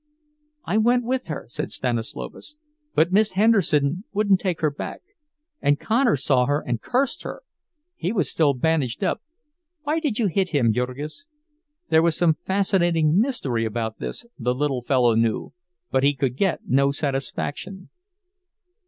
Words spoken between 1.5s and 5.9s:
Stanislovas, "but Miss Henderson wouldn't take her back. And